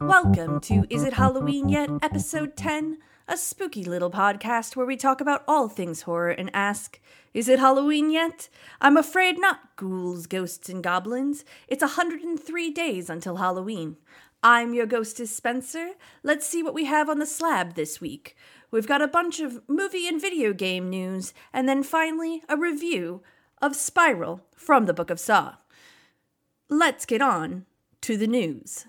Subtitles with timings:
[0.00, 1.90] Welcome to Is It Halloween Yet?
[2.00, 2.96] Episode 10,
[3.28, 6.98] a spooky little podcast where we talk about all things horror and ask,
[7.34, 8.48] Is it Halloween yet?
[8.80, 11.44] I'm afraid not, ghouls, ghosts, and goblins.
[11.68, 13.98] It's 103 days until Halloween.
[14.42, 15.90] I'm your ghostess, Spencer.
[16.22, 18.34] Let's see what we have on the slab this week.
[18.70, 23.20] We've got a bunch of movie and video game news, and then finally, a review
[23.60, 25.56] of Spiral from the Book of Saw.
[26.68, 27.66] Let's get on
[28.00, 28.86] to the news.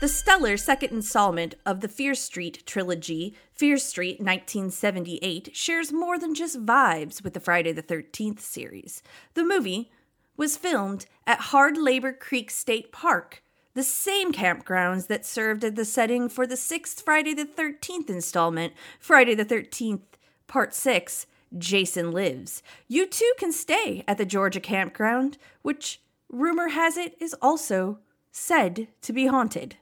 [0.00, 6.34] The stellar second installment of the Fear Street trilogy, Fear Street 1978, shares more than
[6.34, 9.00] just vibes with the Friday the 13th series.
[9.34, 9.92] The movie
[10.36, 13.44] was filmed at Hard Labor Creek State Park,
[13.74, 18.72] the same campgrounds that served as the setting for the sixth Friday the 13th installment,
[18.98, 20.02] Friday the 13th,
[20.46, 21.26] Part 6,
[21.56, 22.62] Jason Lives.
[22.88, 27.98] You too can stay at the Georgia campground, which rumor has it is also
[28.30, 29.76] said to be haunted.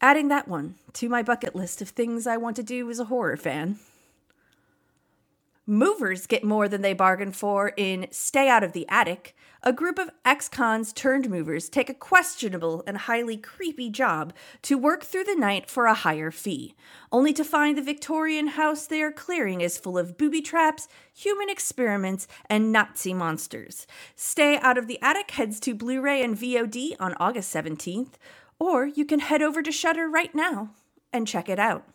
[0.00, 3.04] Adding that one to my bucket list of things I want to do as a
[3.04, 3.78] horror fan.
[5.66, 9.34] Movers get more than they bargained for in Stay Out of the Attic.
[9.62, 14.76] A group of ex cons turned movers take a questionable and highly creepy job to
[14.76, 16.74] work through the night for a higher fee,
[17.10, 21.48] only to find the Victorian house they are clearing is full of booby traps, human
[21.48, 23.86] experiments, and Nazi monsters.
[24.14, 28.16] Stay Out of the Attic heads to Blu ray and VOD on August 17th,
[28.58, 30.74] or you can head over to Shudder right now
[31.10, 31.88] and check it out.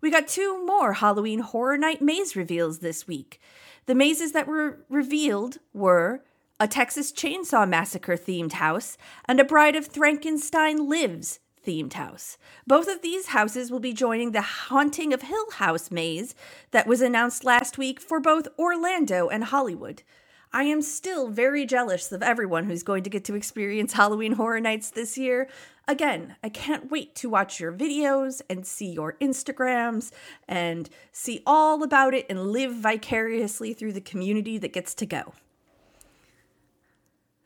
[0.00, 3.40] We got two more Halloween Horror Night maze reveals this week.
[3.86, 6.22] The mazes that were revealed were
[6.58, 12.38] a Texas Chainsaw Massacre themed house and a Bride of Frankenstein Lives themed house.
[12.66, 16.34] Both of these houses will be joining the Haunting of Hill House maze
[16.70, 20.02] that was announced last week for both Orlando and Hollywood.
[20.52, 24.60] I am still very jealous of everyone who's going to get to experience Halloween Horror
[24.60, 25.48] Nights this year.
[25.86, 30.10] Again, I can't wait to watch your videos and see your Instagrams
[30.48, 35.34] and see all about it and live vicariously through the community that gets to go.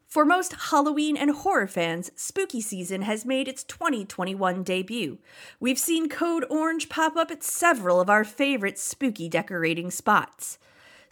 [0.06, 5.18] For most Halloween and horror fans, spooky season has made its 2021 debut.
[5.60, 10.58] We've seen Code Orange pop up at several of our favorite spooky decorating spots.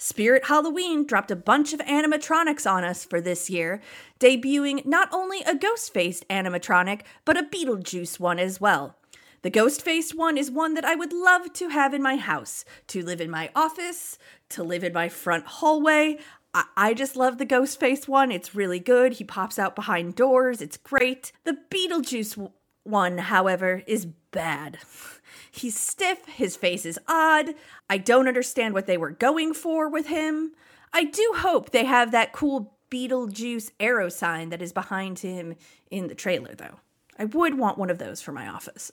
[0.04, 3.80] Spirit Halloween dropped a bunch of animatronics on us for this year,
[4.18, 8.96] debuting not only a ghost faced animatronic, but a Beetlejuice one as well.
[9.42, 12.64] The ghost faced one is one that I would love to have in my house,
[12.88, 14.18] to live in my office,
[14.48, 16.18] to live in my front hallway.
[16.52, 18.32] I, just love the ghost faced one.
[18.32, 19.12] It's really good.
[19.14, 20.60] He pops out behind doors.
[20.60, 21.30] It's great.
[21.44, 22.50] The Beetlejuice
[22.82, 24.78] one, however, is bad.
[25.50, 27.54] He's stiff, his face is odd.
[27.88, 30.53] I don't understand what they were going for with him.
[30.93, 35.54] I do hope they have that cool Beetlejuice arrow sign that is behind him
[35.91, 36.81] in the trailer, though.
[37.19, 38.92] I would want one of those for my office.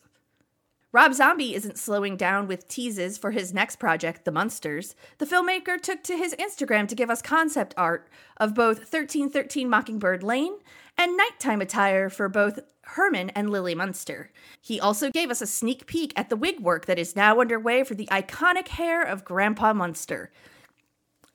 [0.92, 4.96] Rob Zombie isn't slowing down with teases for his next project, The Munsters.
[5.20, 8.08] The filmmaker took to his Instagram to give us concept art
[8.38, 10.54] of both 1313 Mockingbird Lane
[10.98, 12.60] and nighttime attire for both
[12.94, 14.32] Herman and Lily Munster.
[14.62, 17.84] He also gave us a sneak peek at the wig work that is now underway
[17.84, 20.32] for the iconic hair of Grandpa Munster.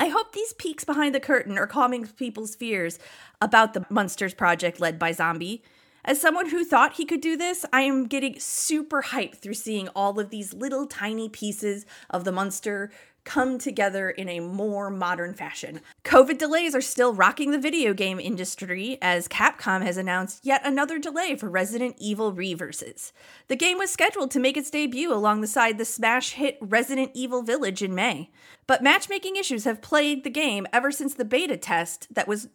[0.01, 2.99] I hope these peeks behind the curtain are calming people's fears
[3.41, 5.63] about the Munsters project led by Zombie.
[6.05, 9.89] As someone who thought he could do this, I am getting super hyped through seeing
[9.89, 12.91] all of these little tiny pieces of the Munster
[13.25, 15.81] come together in a more modern fashion.
[16.05, 20.99] COVID delays are still rocking the video game industry as Capcom has announced yet another
[20.99, 23.13] delay for Resident Evil Reverses.
[23.49, 27.83] The game was scheduled to make its debut alongside the smash hit Resident Evil Village
[27.83, 28.31] in May,
[28.67, 32.49] but matchmaking issues have plagued the game ever since the beta test that was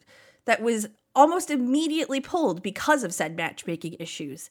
[0.46, 4.50] that was almost immediately pulled because of said matchmaking issues.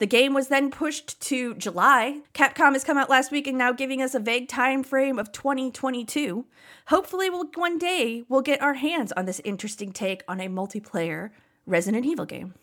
[0.00, 2.22] The game was then pushed to July.
[2.32, 5.30] Capcom has come out last week and now giving us a vague time frame of
[5.30, 6.46] 2022.
[6.86, 11.30] Hopefully, we'll, one day we'll get our hands on this interesting take on a multiplayer
[11.66, 12.54] Resident Evil game.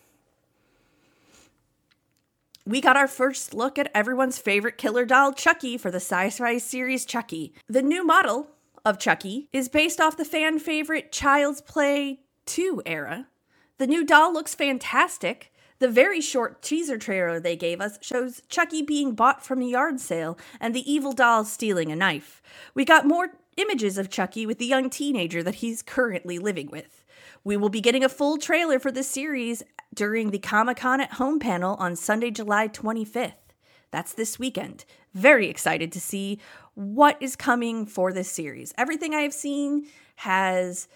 [2.65, 6.57] We got our first look at everyone's favorite killer doll, Chucky, for the sci fi
[6.57, 7.53] series Chucky.
[7.69, 8.47] The new model
[8.83, 13.27] of Chucky is based off the fan favorite Child's Play 2 era.
[13.77, 15.51] The new doll looks fantastic.
[15.79, 19.99] The very short teaser trailer they gave us shows Chucky being bought from a yard
[19.99, 22.41] sale and the evil doll stealing a knife.
[22.73, 27.03] We got more images of Chucky with the young teenager that he's currently living with.
[27.43, 29.63] We will be getting a full trailer for this series
[29.93, 33.33] during the Comic Con at Home panel on Sunday, July 25th.
[33.91, 34.83] That's this weekend.
[35.13, 36.39] Very excited to see
[36.73, 38.73] what is coming for this series.
[38.77, 39.87] Everything I have seen
[40.17, 40.87] has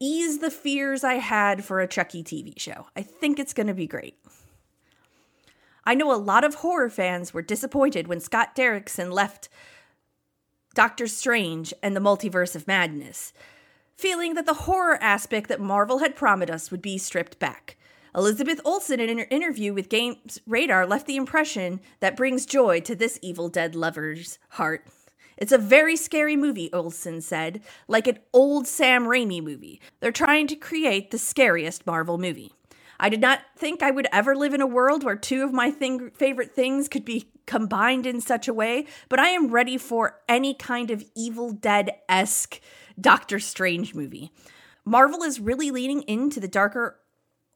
[0.00, 2.86] eased the fears I had for a Chucky TV show.
[2.96, 4.18] I think it's going to be great.
[5.84, 9.48] I know a lot of horror fans were disappointed when Scott Derrickson left
[10.74, 13.32] Doctor Strange and the Multiverse of Madness,
[13.96, 17.76] feeling that the horror aspect that Marvel had promised us would be stripped back.
[18.14, 22.94] Elizabeth Olsen, in an interview with Games Radar, left the impression that brings joy to
[22.94, 24.86] this Evil Dead lover's heart.
[25.36, 29.80] It's a very scary movie, Olsen said, like an old Sam Raimi movie.
[30.00, 32.52] They're trying to create the scariest Marvel movie.
[32.98, 35.70] I did not think I would ever live in a world where two of my
[35.70, 40.20] thing- favorite things could be combined in such a way, but I am ready for
[40.28, 42.60] any kind of Evil Dead esque
[42.98, 44.32] Doctor Strange movie.
[44.84, 46.98] Marvel is really leaning into the darker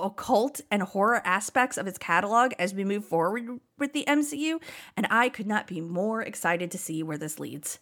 [0.03, 4.61] occult and horror aspects of its catalog as we move forward with the MCU,
[4.97, 7.79] and I could not be more excited to see where this leads.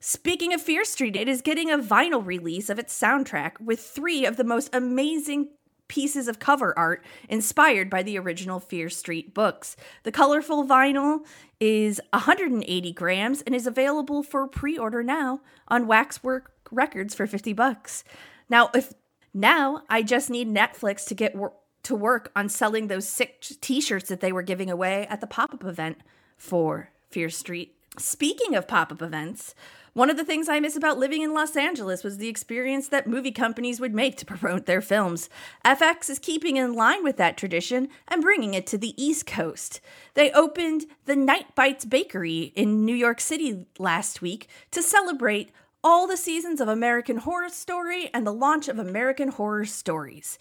[0.00, 4.26] Speaking of Fear Street, it is getting a vinyl release of its soundtrack with three
[4.26, 5.48] of the most amazing
[5.88, 9.76] pieces of cover art inspired by the original Fear Street books.
[10.02, 11.20] The colorful vinyl
[11.60, 18.04] is 180 grams and is available for pre-order now on Waxwork Records for 50 bucks.
[18.48, 18.92] Now, if
[19.34, 21.52] now I just need Netflix to get wor-
[21.82, 25.64] to work on selling those sick t-shirts that they were giving away at the pop-up
[25.64, 25.98] event
[26.38, 27.74] for Fear Street.
[27.98, 29.54] Speaking of pop-up events,
[29.94, 33.06] one of the things I miss about living in Los Angeles was the experience that
[33.06, 35.30] movie companies would make to promote their films.
[35.64, 39.80] FX is keeping in line with that tradition and bringing it to the East Coast.
[40.14, 45.52] They opened the Night Bites Bakery in New York City last week to celebrate
[45.84, 50.38] all the seasons of American Horror Story and the launch of American Horror Stories.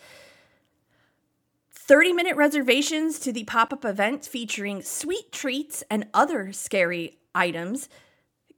[1.69, 7.89] 30 minute reservations to the pop up event featuring sweet treats and other scary items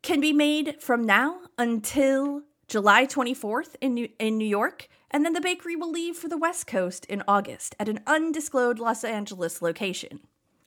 [0.04, 5.34] can be made from now until July 24th in New, in New York, and then
[5.34, 9.60] the bakery will leave for the West Coast in August at an undisclosed Los Angeles
[9.60, 10.20] location.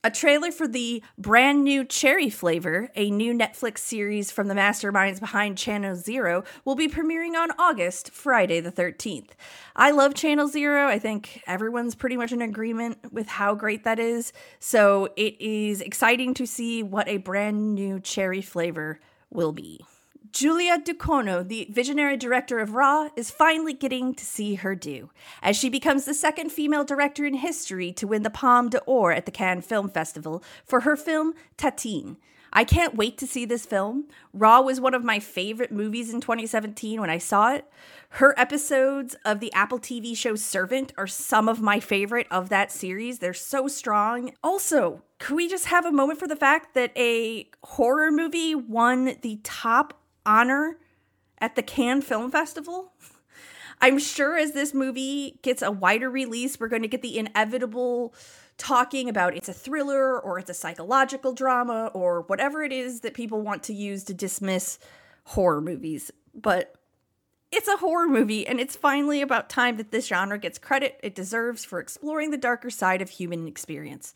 [0.08, 5.20] A trailer for the brand new Cherry Flavor, a new Netflix series from the masterminds
[5.20, 9.32] behind Channel Zero, will be premiering on August, Friday the 13th.
[9.76, 10.88] I love Channel Zero.
[10.88, 14.32] I think everyone's pretty much in agreement with how great that is.
[14.60, 19.84] So it is exciting to see what a brand new Cherry Flavor will be.
[20.32, 25.10] Julia Ducournau, the visionary director of Raw, is finally getting to see her due,
[25.42, 29.26] as she becomes the second female director in history to win the Palme d'Or at
[29.26, 32.16] the Cannes Film Festival for her film Titane.
[32.52, 34.06] I can't wait to see this film.
[34.32, 37.70] Raw was one of my favorite movies in 2017 when I saw it.
[38.10, 42.72] Her episodes of the Apple TV show Servant are some of my favorite of that
[42.72, 43.18] series.
[43.18, 44.32] They're so strong.
[44.42, 49.16] Also, could we just have a moment for the fact that a horror movie won
[49.20, 49.94] the top
[50.28, 50.76] honor
[51.38, 52.92] at the Cannes Film Festival?
[53.80, 58.14] I'm sure as this movie gets a wider release, we're going to get the inevitable
[58.58, 63.14] talking about it's a thriller or it's a psychological drama or whatever it is that
[63.14, 64.80] people want to use to dismiss
[65.24, 66.10] horror movies.
[66.34, 66.74] But
[67.50, 71.14] it's a horror movie, and it's finally about time that this genre gets credit it
[71.14, 74.12] deserves for exploring the darker side of human experience.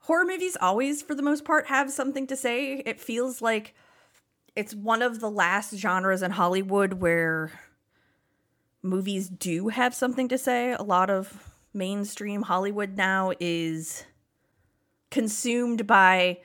[0.00, 2.82] Horror movies always, for the most part, have something to say.
[2.84, 3.74] It feels like
[4.56, 7.52] it's one of the last genres in Hollywood where
[8.82, 10.72] movies do have something to say.
[10.72, 14.04] A lot of mainstream Hollywood now is
[15.10, 16.38] consumed by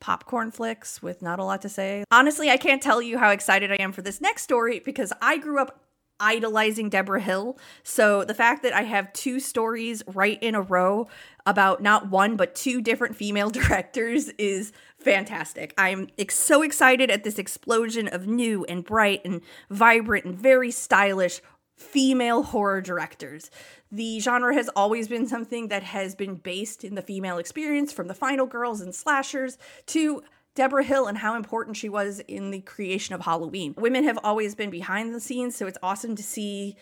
[0.00, 2.04] popcorn flicks with not a lot to say.
[2.10, 5.36] Honestly, I can't tell you how excited I am for this next story because I
[5.36, 5.80] grew up
[6.20, 7.58] idolizing Debra Hill.
[7.82, 11.08] So the fact that I have two stories right in a row
[11.46, 14.72] about not one but two different female directors is
[15.02, 15.74] fantastic.
[15.76, 19.40] I'm ex- so excited at this explosion of new and bright and
[19.70, 21.40] vibrant and very stylish
[21.76, 23.50] female horror directors.
[23.90, 28.06] The genre has always been something that has been based in the female experience, from
[28.06, 30.22] the final girls and slashers to
[30.54, 33.74] Debra Hill and how important she was in the creation of Halloween.
[33.78, 36.76] Women have always been behind the scenes, so it's awesome to see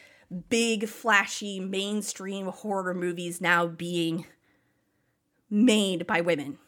[0.48, 4.26] big, flashy, mainstream horror movies now being
[5.48, 6.58] made by women.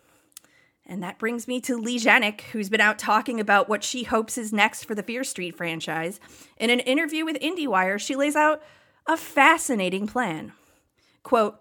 [0.91, 4.37] And that brings me to Leigh Janiak, who's been out talking about what she hopes
[4.37, 6.19] is next for the Fear Street franchise.
[6.57, 8.61] In an interview with IndieWire, she lays out
[9.07, 10.53] a fascinating plan.
[11.23, 11.61] Quote,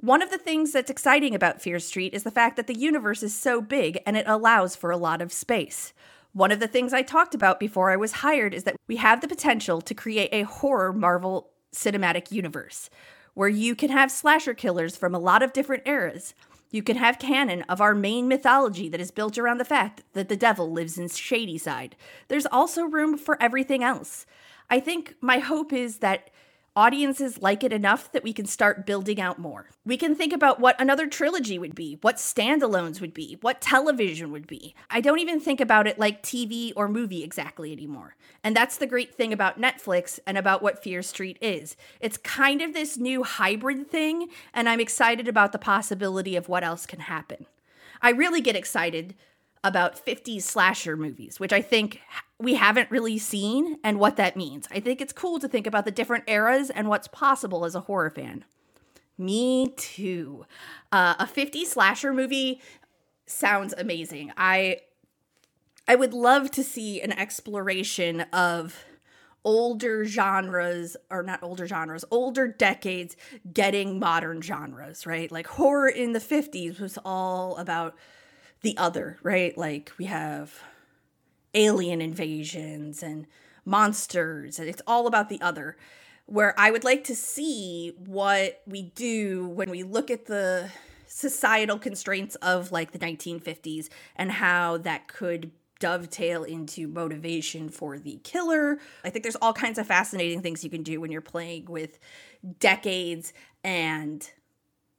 [0.00, 3.22] one of the things that's exciting about Fear Street is the fact that the universe
[3.22, 5.94] is so big and it allows for a lot of space.
[6.34, 9.22] One of the things I talked about before I was hired is that we have
[9.22, 12.90] the potential to create a horror Marvel cinematic universe
[13.32, 16.34] where you can have slasher killers from a lot of different eras
[16.70, 20.28] You can have canon of our main mythology that is built around the fact that
[20.28, 21.96] the devil lives in Shadyside.
[22.28, 24.26] There's also room for everything else.
[24.68, 26.30] I think my hope is that
[26.78, 29.68] audiences like it enough that we can start building out more.
[29.84, 34.30] We can think about what another trilogy would be, what standalones would be, what television
[34.30, 34.76] would be.
[34.88, 38.14] I don't even think about it like TV or movie exactly anymore.
[38.44, 41.76] And that's the great thing about Netflix and about what Fear Street is.
[41.98, 46.62] It's kind of this new hybrid thing, and I'm excited about the possibility of what
[46.62, 47.46] else can happen.
[48.00, 49.16] I really get excited
[49.64, 52.00] about 50s slasher movies, which I think
[52.38, 54.68] we haven't really seen and what that means.
[54.70, 57.80] I think it's cool to think about the different eras and what's possible as a
[57.80, 58.44] horror fan.
[59.16, 60.46] Me too.
[60.92, 62.60] Uh, a 50s slasher movie
[63.26, 64.32] sounds amazing.
[64.36, 64.78] I
[65.88, 68.84] I would love to see an exploration of
[69.42, 73.16] older genres or not older genres, older decades
[73.52, 75.32] getting modern genres, right?
[75.32, 77.96] Like horror in the 50s was all about
[78.60, 79.56] the other, right?
[79.56, 80.62] Like we have
[81.54, 83.26] alien invasions and
[83.64, 85.76] monsters, and it's all about the other.
[86.26, 90.70] Where I would like to see what we do when we look at the
[91.06, 95.50] societal constraints of like the 1950s and how that could
[95.80, 98.78] dovetail into motivation for the killer.
[99.04, 101.98] I think there's all kinds of fascinating things you can do when you're playing with
[102.60, 103.32] decades
[103.64, 104.28] and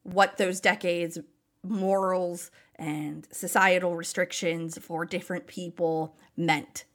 [0.03, 1.17] what those decades
[1.63, 2.49] morals
[2.79, 6.85] and societal restrictions for different people meant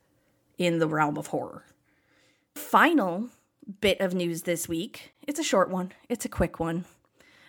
[0.58, 1.64] in the realm of horror.
[2.54, 3.28] Final
[3.80, 5.12] bit of news this week.
[5.26, 6.84] It's a short one, it's a quick one.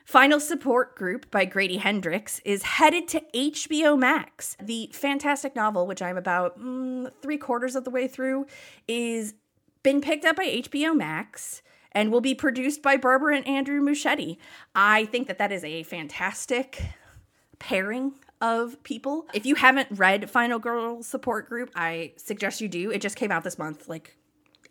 [0.06, 4.56] Final Support Group by Grady Hendrix is headed to HBO Max.
[4.62, 8.46] The fantastic novel, which I'm about mm, three quarters of the way through,
[8.88, 9.34] is
[9.82, 14.38] been picked up by HBO Max and will be produced by Barbara and Andrew Muschietti.
[14.76, 16.84] I think that that is a fantastic
[17.58, 19.26] pairing of people.
[19.34, 22.92] If you haven't read Final Girl Support Group, I suggest you do.
[22.92, 24.18] It just came out this month, like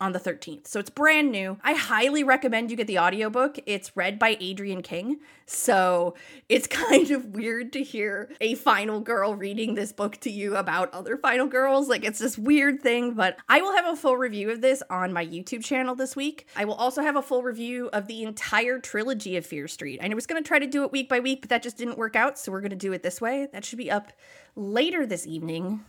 [0.04, 0.66] on the 13th.
[0.66, 1.56] So it's brand new.
[1.64, 3.58] I highly recommend you get the audiobook.
[3.64, 5.20] It's read by Adrienne King.
[5.46, 6.14] So
[6.50, 10.92] it's kind of weird to hear a final girl reading this book to you about
[10.92, 11.88] other final girls.
[11.88, 15.14] Like it's this weird thing, but I will have a full review of this on
[15.14, 16.46] my YouTube channel this week.
[16.54, 20.00] I will also have a full review of the entire trilogy of Fear Street.
[20.02, 21.78] And I was going to try to do it week by week, but that just
[21.78, 22.38] didn't work out.
[22.38, 23.48] So we're going to do it this way.
[23.54, 24.12] That should be up
[24.54, 25.82] later this evening,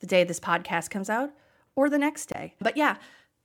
[0.00, 1.30] the day this podcast comes out,
[1.74, 2.54] or the next day.
[2.60, 2.96] But yeah,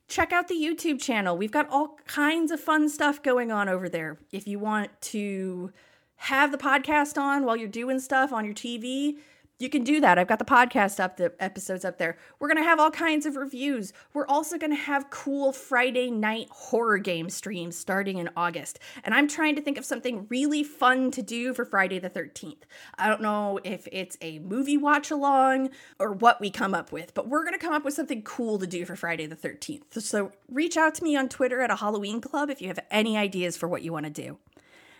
[0.08, 1.36] check out the YouTube channel.
[1.36, 4.18] We've got all kinds of fun stuff going on over there.
[4.32, 5.72] If you want to
[6.16, 9.16] have the podcast on while you're doing stuff on your TV,
[9.58, 10.18] you can do that.
[10.18, 12.16] I've got the podcast up, the episodes up there.
[12.38, 13.92] We're going to have all kinds of reviews.
[14.12, 18.80] We're also going to have cool Friday night horror game streams starting in August.
[19.04, 22.62] And I'm trying to think of something really fun to do for Friday the 13th.
[22.98, 25.70] I don't know if it's a movie watch along
[26.00, 28.58] or what we come up with, but we're going to come up with something cool
[28.58, 30.00] to do for Friday the 13th.
[30.00, 33.16] So reach out to me on Twitter at a Halloween Club if you have any
[33.16, 34.38] ideas for what you want to do.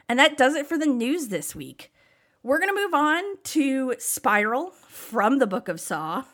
[0.08, 1.90] And that does it for the news this week.
[2.44, 6.24] We're going to move on to Spiral from the Book of Saw.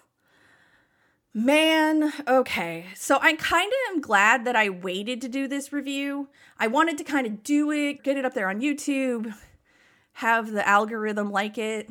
[1.32, 2.86] Man, okay.
[2.96, 6.28] So I kind of am glad that I waited to do this review.
[6.58, 9.32] I wanted to kind of do it, get it up there on YouTube,
[10.14, 11.88] have the algorithm like it,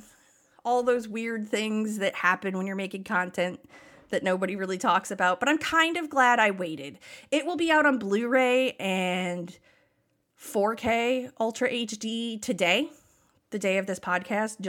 [0.66, 3.62] all those weird things that happen when you're making content
[4.10, 5.40] that nobody really talks about.
[5.40, 7.00] But I'm kind of glad I waited.
[7.32, 9.58] It will be out on Blu ray and
[10.38, 12.90] 4K Ultra HD today
[13.52, 14.60] the day of this podcast,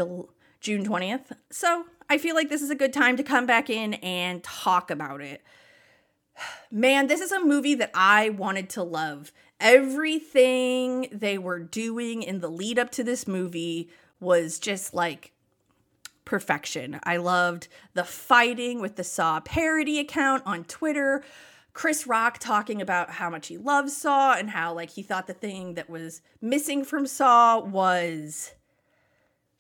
[0.61, 1.33] June 20th.
[1.51, 4.91] So I feel like this is a good time to come back in and talk
[4.91, 5.43] about it.
[6.71, 9.33] Man, this is a movie that I wanted to love.
[9.59, 15.33] Everything they were doing in the lead up to this movie was just like
[16.25, 17.01] perfection.
[17.05, 21.25] I loved the fighting with the Saw parody account on Twitter.
[21.73, 25.35] Chris Rock talking about how much he loves Saw and how like he thought the
[25.35, 28.53] thing that was missing from Saw was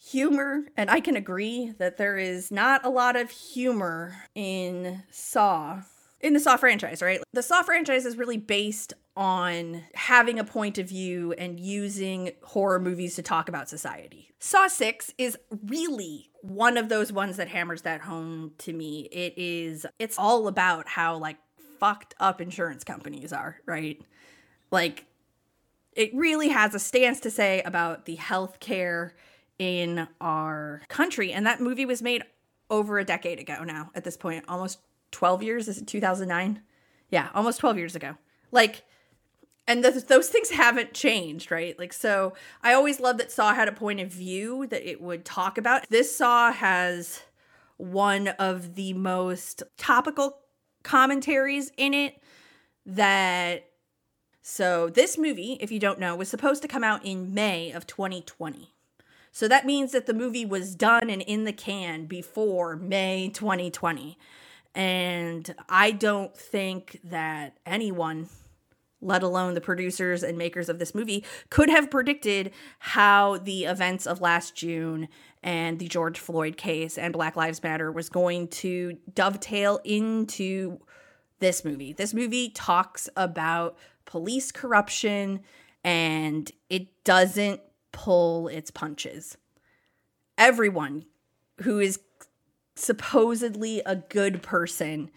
[0.00, 5.82] humor, and I can agree that there is not a lot of humor in Saw,
[6.20, 7.20] in the Saw franchise, right?
[7.32, 12.80] The Saw franchise is really based on having a point of view and using horror
[12.80, 14.30] movies to talk about society.
[14.38, 19.08] Saw 6 is really one of those ones that hammers that home to me.
[19.12, 21.36] It is it's all about how like
[21.78, 24.00] fucked up insurance companies are, right?
[24.70, 25.04] Like
[25.92, 29.10] it really has a stance to say about the healthcare
[29.60, 31.32] in our country.
[31.32, 32.22] And that movie was made
[32.70, 34.78] over a decade ago now, at this point, almost
[35.12, 35.68] 12 years.
[35.68, 36.62] Is it 2009?
[37.10, 38.16] Yeah, almost 12 years ago.
[38.50, 38.84] Like,
[39.68, 41.78] and the, those things haven't changed, right?
[41.78, 45.26] Like, so I always loved that Saw had a point of view that it would
[45.26, 45.90] talk about.
[45.90, 47.20] This Saw has
[47.76, 50.38] one of the most topical
[50.82, 52.20] commentaries in it
[52.86, 53.66] that.
[54.42, 57.86] So, this movie, if you don't know, was supposed to come out in May of
[57.86, 58.72] 2020.
[59.32, 64.18] So that means that the movie was done and in the can before May 2020.
[64.74, 68.28] And I don't think that anyone
[69.02, 74.06] let alone the producers and makers of this movie, could have predicted how the events
[74.06, 75.08] of last June
[75.42, 80.78] and the George Floyd case and Black Lives Matter was going to dovetail into
[81.38, 81.92] this movie.
[81.92, 85.40] This movie talks about police corruption
[85.82, 89.36] and it doesn't pull its punches.
[90.38, 91.04] Everyone
[91.62, 92.00] who is
[92.74, 95.10] supposedly a good person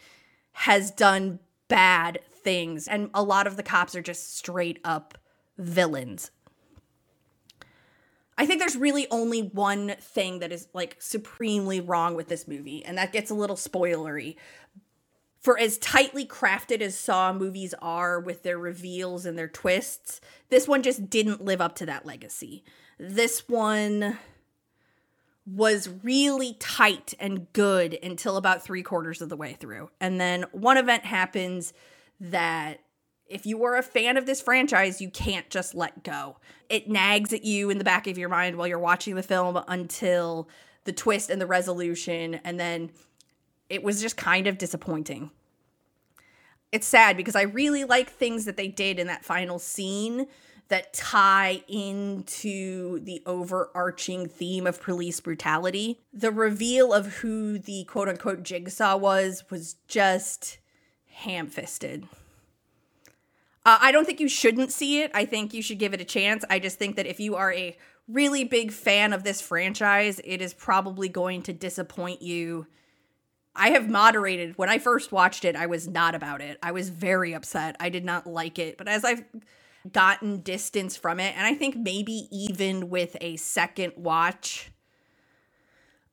[0.54, 5.18] has done bad things and a lot of the cops are just straight up
[5.58, 6.32] villains
[8.38, 12.84] I think there's really only one thing that is like supremely wrong with this movie,
[12.84, 14.36] and that gets a little spoilery.
[15.44, 20.70] For as tightly crafted as Saw movies are with their reveals and their twists, this
[20.70, 22.64] one just didn't live up to that legacy.
[22.98, 24.18] This one
[25.46, 29.90] was really tight and good until about three quarters of the way through.
[30.00, 31.74] And then one event happens
[32.22, 32.80] that
[33.28, 36.38] if you were a fan of this franchise, you can't just let go.
[36.70, 39.62] It nags at you in the back of your mind while you're watching the film
[39.68, 40.48] until
[40.86, 42.92] the twist and the resolution, and then
[43.74, 45.32] it was just kind of disappointing.
[46.72, 50.28] It's sad because I really like things that they did in that final scene
[50.70, 56.00] that tie into the overarching theme of police brutality.
[56.14, 60.60] The reveal of who the quote unquote jigsaw was was just
[61.08, 62.08] ham fisted.
[63.66, 65.12] Uh, I don't think you shouldn't see it.
[65.14, 66.44] I think you should give it a chance.
[66.50, 67.78] I just think that if you are a
[68.08, 72.68] really big fan of this franchise, it is probably going to disappoint you.
[73.56, 74.58] I have moderated.
[74.58, 76.58] When I first watched it, I was not about it.
[76.64, 77.76] I was very upset.
[77.80, 78.78] I did not like it.
[78.78, 79.24] But as I've
[79.92, 84.72] gotten distance from it, and I think maybe even with a second watch,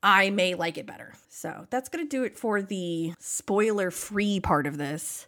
[0.03, 1.15] I may like it better.
[1.29, 5.27] So that's going to do it for the spoiler free part of this.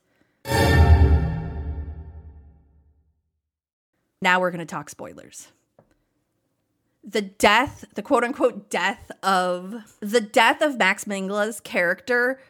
[4.21, 5.49] Now we're going to talk spoilers.
[7.05, 12.41] The death, the quote unquote death of the death of Max Minghella's character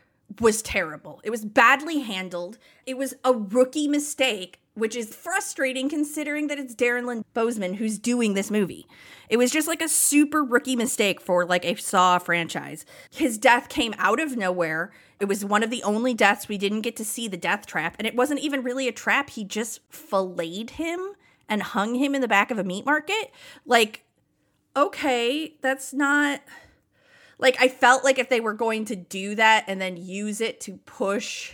[0.40, 1.20] was terrible.
[1.24, 2.58] It was badly handled.
[2.86, 7.98] It was a rookie mistake, which is frustrating considering that it's Darren Lynn Bousman who's
[7.98, 8.86] doing this movie.
[9.28, 12.84] It was just like a super rookie mistake for like a Saw franchise.
[13.10, 14.92] His death came out of nowhere.
[15.18, 17.96] It was one of the only deaths we didn't get to see the death trap,
[17.98, 19.30] and it wasn't even really a trap.
[19.30, 21.14] He just filleted him
[21.48, 23.30] and hung him in the back of a meat market,
[23.64, 24.04] like,
[24.76, 26.40] okay, that's not.
[27.38, 30.60] Like, I felt like if they were going to do that and then use it
[30.62, 31.52] to push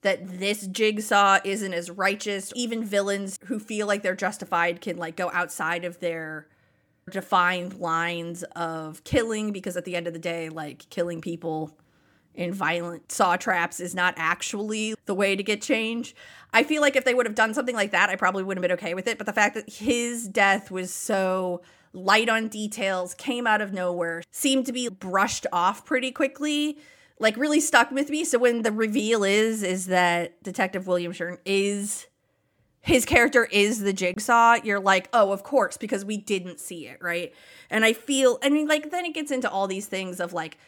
[0.00, 5.16] that this jigsaw isn't as righteous, even villains who feel like they're justified can, like,
[5.16, 6.48] go outside of their
[7.10, 11.76] defined lines of killing because at the end of the day, like, killing people
[12.34, 16.14] in violent saw traps is not actually the way to get change.
[16.52, 18.68] I feel like if they would have done something like that, I probably wouldn't have
[18.68, 19.18] been okay with it.
[19.18, 24.22] But the fact that his death was so light on details, came out of nowhere,
[24.30, 26.78] seemed to be brushed off pretty quickly,
[27.18, 28.24] like really stuck with me.
[28.24, 32.06] So when the reveal is is that Detective William Schenk is
[32.80, 36.98] his character is the jigsaw, you're like, oh, of course, because we didn't see it,
[37.00, 37.32] right?
[37.70, 40.58] And I feel, I mean, like, then it gets into all these things of like,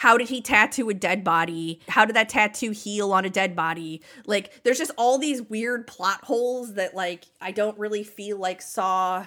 [0.00, 1.78] how did he tattoo a dead body?
[1.86, 4.00] How did that tattoo heal on a dead body?
[4.24, 8.62] Like, there's just all these weird plot holes that, like, I don't really feel like
[8.62, 9.26] Saw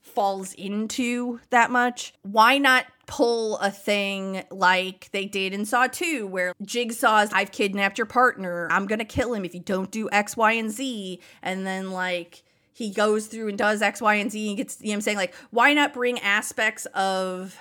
[0.00, 2.12] falls into that much.
[2.22, 7.96] Why not pull a thing like they did in Saw 2, where Jigsaw's, I've kidnapped
[7.96, 11.64] your partner, I'm gonna kill him if you don't do X, Y, and Z, and
[11.64, 14.94] then, like, he goes through and does X, Y, and Z and gets, you know
[14.94, 15.18] I'm saying?
[15.18, 17.56] Like, why not bring aspects of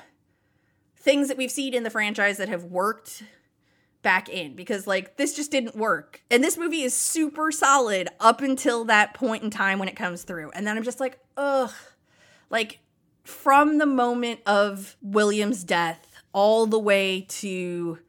[1.04, 3.24] things that we've seen in the franchise that have worked
[4.02, 6.22] back in because like this just didn't work.
[6.32, 10.24] And this movie is super solid up until that point in time when it comes
[10.24, 10.52] through.
[10.52, 11.72] And then I'm just like, ugh.
[12.50, 12.80] Like
[13.24, 18.00] from the moment of William's death all the way to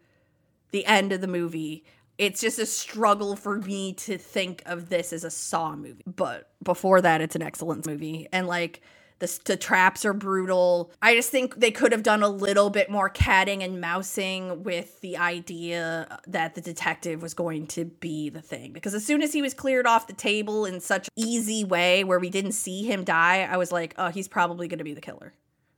[0.70, 1.84] the end of the movie,
[2.16, 6.04] it's just a struggle for me to think of this as a Saw movie.
[6.06, 8.28] But before that, it's an excellent movie.
[8.32, 8.82] And like
[9.20, 10.90] The, the traps are brutal.
[11.00, 15.00] I just think they could have done a little bit more catting and mousing with
[15.00, 18.72] the idea that the detective was going to be the thing.
[18.72, 22.18] Because as soon as he was cleared off the table in such easy way where
[22.18, 25.00] we didn't see him die, I was like, oh, he's probably going to be the
[25.00, 25.32] killer.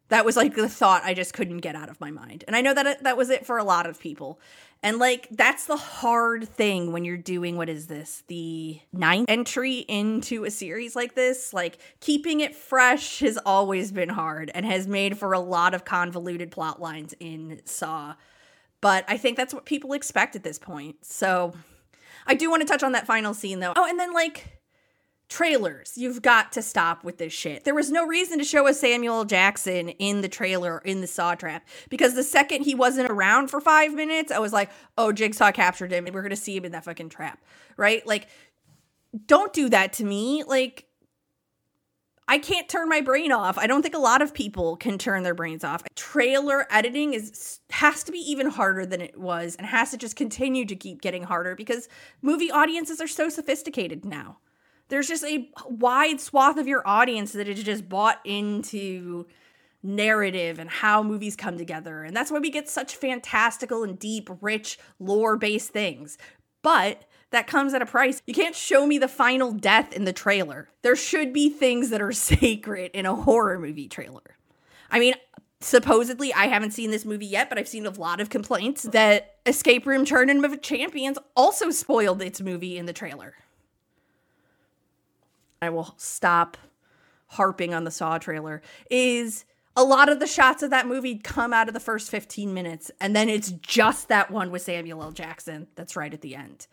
[0.08, 2.44] That was like the thought I just couldn't get out of my mind.
[2.46, 4.40] And I know that that was it for a lot of people.
[4.82, 8.22] And like that's the hard thing when you're doing what is this?
[8.28, 11.52] The ninth entry into a series like this?
[11.52, 15.84] Like keeping it fresh has always been hard and has made for a lot of
[15.84, 18.14] convoluted plot lines in Saw.
[18.80, 21.04] But I think that's what people expect at this point.
[21.04, 21.54] So
[22.26, 23.72] I do want to touch on that final scene though.
[23.74, 24.55] Oh, and then like
[25.28, 25.96] trailers.
[25.96, 27.64] You've got to stop with this shit.
[27.64, 31.34] There was no reason to show a Samuel Jackson in the trailer in the Saw
[31.34, 35.52] trap because the second he wasn't around for five minutes, I was like, oh, Jigsaw
[35.52, 37.42] captured him and we're gonna see him in that fucking trap,
[37.76, 38.06] right?
[38.06, 38.28] Like,
[39.26, 40.44] don't do that to me.
[40.44, 40.86] Like,
[42.28, 43.56] I can't turn my brain off.
[43.56, 45.82] I don't think a lot of people can turn their brains off.
[45.94, 50.16] Trailer editing is has to be even harder than it was and has to just
[50.16, 51.88] continue to keep getting harder because
[52.22, 54.38] movie audiences are so sophisticated now
[54.88, 59.26] there's just a wide swath of your audience that is just bought into
[59.82, 62.02] narrative and how movies come together.
[62.02, 66.18] And that's why we get such fantastical and deep, rich, lore based things.
[66.62, 68.22] But that comes at a price.
[68.26, 70.68] You can't show me the final death in the trailer.
[70.82, 74.36] There should be things that are sacred in a horror movie trailer.
[74.90, 75.14] I mean,
[75.60, 79.36] supposedly I haven't seen this movie yet, but I've seen a lot of complaints that
[79.46, 83.34] Escape Room Tournament of Champions also spoiled its movie in the trailer.
[85.66, 86.56] I will stop
[87.26, 89.44] harping on the Saw trailer, is
[89.76, 92.90] a lot of the shots of that movie come out of the first 15 minutes,
[93.00, 95.12] and then it's just that one with Samuel L.
[95.12, 96.66] Jackson that's right at the end.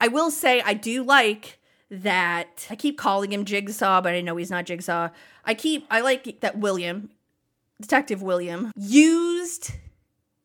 [0.00, 1.58] I will say, I do like
[1.90, 2.66] that.
[2.70, 5.10] I keep calling him Jigsaw, but I know he's not Jigsaw.
[5.44, 7.10] I keep, I like that William,
[7.80, 9.72] Detective William, used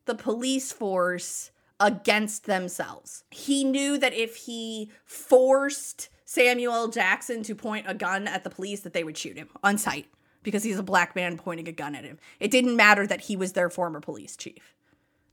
[0.05, 3.23] the police force against themselves.
[3.31, 8.79] He knew that if he forced Samuel Jackson to point a gun at the police
[8.79, 10.05] that they would shoot him on sight
[10.43, 12.19] because he's a black man pointing a gun at him.
[12.39, 14.73] It didn't matter that he was their former police chief.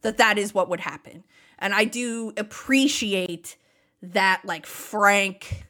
[0.02, 1.22] That that is what would happen.
[1.60, 3.56] And I do appreciate
[4.02, 5.66] that like frank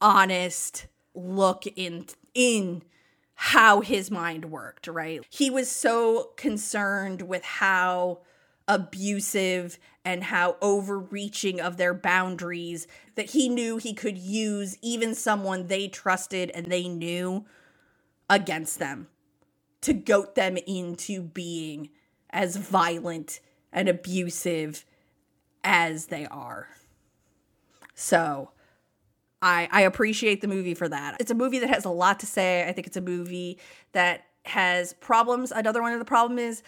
[0.00, 2.82] honest look in in
[3.34, 5.20] how his mind worked, right?
[5.28, 8.20] He was so concerned with how
[8.70, 15.66] abusive and how overreaching of their boundaries that he knew he could use even someone
[15.66, 17.44] they trusted and they knew
[18.30, 19.08] against them
[19.80, 21.90] to goat them into being
[22.30, 23.40] as violent
[23.72, 24.84] and abusive
[25.64, 26.68] as they are.
[27.94, 28.50] So,
[29.42, 31.16] I I appreciate the movie for that.
[31.18, 32.68] It's a movie that has a lot to say.
[32.68, 33.58] I think it's a movie
[33.92, 35.50] that has problems.
[35.50, 36.62] Another one of the problem is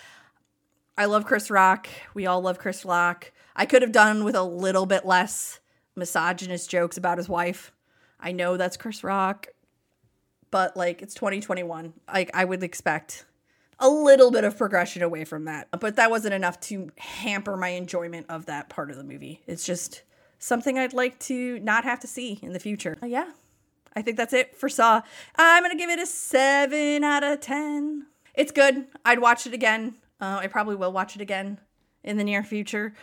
[0.96, 1.88] I love Chris Rock.
[2.14, 3.32] We all love Chris Rock.
[3.56, 5.60] I could have done with a little bit less
[5.96, 7.72] misogynist jokes about his wife.
[8.20, 9.48] I know that's Chris Rock,
[10.50, 11.92] but like it's 2021.
[12.12, 13.24] Like I would expect
[13.78, 15.68] a little bit of progression away from that.
[15.78, 19.42] But that wasn't enough to hamper my enjoyment of that part of the movie.
[19.46, 20.02] It's just
[20.38, 22.96] something I'd like to not have to see in the future.
[23.04, 23.30] Yeah.
[23.94, 25.02] I think that's it for Saw.
[25.36, 28.06] I'm going to give it a 7 out of 10.
[28.34, 28.86] It's good.
[29.04, 29.96] I'd watch it again.
[30.22, 31.58] Uh, I probably will watch it again
[32.04, 32.94] in the near future.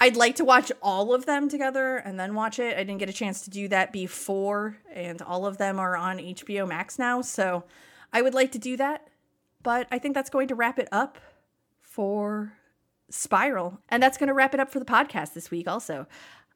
[0.00, 2.76] I'd like to watch all of them together and then watch it.
[2.76, 6.18] I didn't get a chance to do that before, and all of them are on
[6.18, 7.22] HBO Max now.
[7.22, 7.62] So
[8.12, 9.06] I would like to do that.
[9.62, 11.16] But I think that's going to wrap it up
[11.80, 12.54] for
[13.08, 13.78] Spiral.
[13.88, 16.08] And that's going to wrap it up for the podcast this week, also.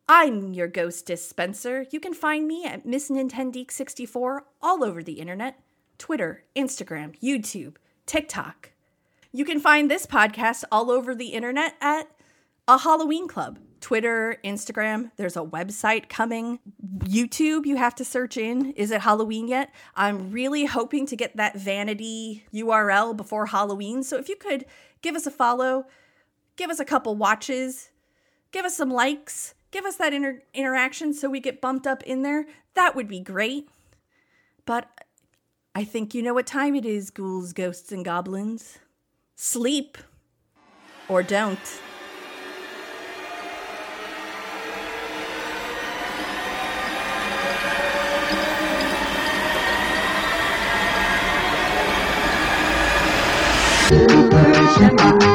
[0.09, 1.87] I'm your ghostess Spencer.
[1.92, 5.61] You can find me at Miss Nintendeek64 all over the internet
[5.96, 7.76] Twitter, Instagram, YouTube,
[8.07, 8.72] TikTok.
[9.31, 12.11] You can find this podcast all over the internet at
[12.67, 13.59] a Halloween Club.
[13.81, 16.59] Twitter, Instagram, there's a website coming.
[17.01, 18.73] YouTube, you have to search in.
[18.73, 19.73] Is it Halloween yet?
[19.95, 24.03] I'm really hoping to get that vanity URL before Halloween.
[24.03, 24.64] So if you could
[25.03, 25.85] give us a follow,
[26.57, 27.91] give us a couple watches,
[28.51, 32.23] give us some likes, give us that inter- interaction so we get bumped up in
[32.23, 33.69] there, that would be great.
[34.64, 34.88] But
[35.75, 38.79] I think you know what time it is, ghouls, ghosts, and goblins.
[39.40, 39.96] Sleep
[41.09, 41.64] or don't.
[53.88, 55.28] Super